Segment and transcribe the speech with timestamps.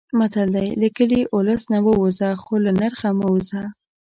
[0.19, 3.63] متل دی: له کلي، اولس نه ووځه خو له نرخه مه وځه.